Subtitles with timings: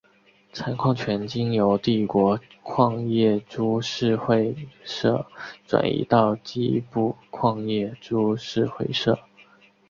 [0.51, 5.23] 采矿权经由帝国矿业株式会社
[5.67, 9.19] 转移到矶部矿业株式会社。